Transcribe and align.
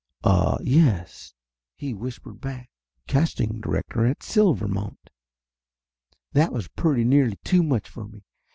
"Ah 0.23 0.57
yes!" 0.63 1.35
he 1.75 1.93
whispered 1.93 2.41
back. 2.41 2.71
"Casting 3.05 3.61
director 3.61 4.01
with 4.01 4.21
Silvermount." 4.23 5.11
That 6.33 6.51
was 6.51 6.67
pretty 6.69 7.03
nearly 7.03 7.37
too 7.43 7.61
much 7.61 7.87
for 7.87 8.07
me. 8.07 8.23